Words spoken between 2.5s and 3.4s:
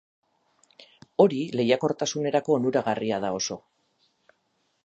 onuragarria da